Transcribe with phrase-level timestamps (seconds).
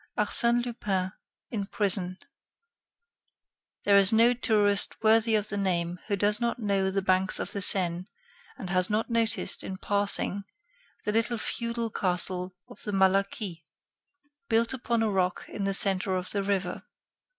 [0.17, 1.11] Arsène Lupin
[1.51, 2.17] in Prison
[3.85, 7.51] There is no tourist worthy of the name who does not know the banks of
[7.51, 8.07] the Seine,
[8.57, 10.43] and has not noticed, in passing,
[11.05, 13.61] the little feudal castle of the Malaquis,
[14.49, 16.81] built upon a rock in the centre of the river.